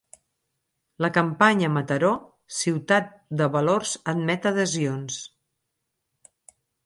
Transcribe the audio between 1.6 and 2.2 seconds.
Mataró,